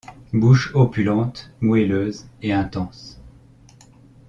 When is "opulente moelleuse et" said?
0.73-2.53